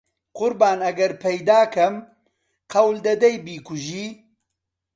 قوربان 0.37 0.79
ئەگەر 0.87 1.11
پەیدا 1.23 1.61
کەم 1.75 1.95
قەول 2.73 2.97
دەدەی 3.07 3.35
بیکوژی؟ 3.45 4.07